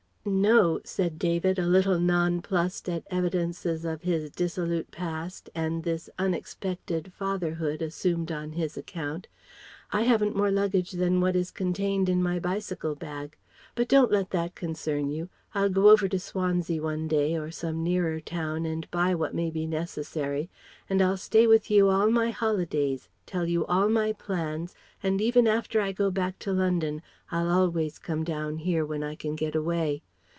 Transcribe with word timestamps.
"No," 0.23 0.81
said 0.83 1.17
David, 1.17 1.57
a 1.57 1.65
little 1.65 1.99
non 1.99 2.43
plussed 2.43 2.87
at 2.87 3.07
evidences 3.09 3.83
of 3.83 4.03
his 4.03 4.29
dissolute 4.29 4.91
past 4.91 5.49
and 5.55 5.81
this 5.83 6.11
unexpected 6.19 7.11
fatherhood 7.11 7.81
assumed 7.81 8.31
on 8.31 8.51
his 8.51 8.77
account. 8.77 9.27
"I 9.91 10.03
haven't 10.03 10.35
more 10.35 10.51
luggage 10.51 10.91
than 10.91 11.21
what 11.21 11.35
is 11.35 11.49
contained 11.49 12.07
in 12.07 12.21
my 12.21 12.37
bicycle 12.37 12.93
bag. 12.93 13.35
But 13.73 13.87
don't 13.89 14.11
let 14.11 14.29
that 14.29 14.53
concern 14.53 15.09
you. 15.09 15.29
I'll 15.55 15.69
go 15.71 15.89
over 15.89 16.07
to 16.09 16.19
Swansea 16.19 16.79
one 16.83 17.07
day 17.07 17.35
or 17.35 17.49
some 17.49 17.81
nearer 17.83 18.19
town 18.19 18.63
and 18.63 18.89
buy 18.91 19.15
what 19.15 19.33
may 19.33 19.49
be 19.49 19.65
necessary, 19.65 20.51
and 20.87 21.01
I'll 21.01 21.17
stay 21.17 21.47
with 21.47 21.71
you 21.71 21.89
all 21.89 22.11
my 22.11 22.29
holidays, 22.29 23.09
tell 23.25 23.47
you 23.47 23.65
all 23.65 23.89
my 23.89 24.13
plans, 24.13 24.75
and 25.01 25.19
even 25.19 25.47
after 25.47 25.81
I 25.81 25.91
go 25.91 26.11
back 26.11 26.37
to 26.39 26.53
London 26.53 27.01
I'll 27.31 27.49
always 27.49 27.97
come 27.97 28.23
down 28.23 28.57
here 28.57 28.85
when 28.85 29.01
I 29.01 29.15
can 29.15 29.35
get 29.35 29.55
away. 29.55 30.03